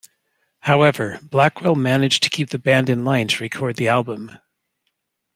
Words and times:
However, 0.61 1.19
Blackwell 1.21 1.75
managed 1.75 2.23
to 2.23 2.31
keep 2.31 2.49
the 2.49 2.57
band 2.57 2.89
in 2.89 3.05
line 3.05 3.27
to 3.27 3.43
record 3.43 3.75
the 3.75 3.89
album. 3.89 4.39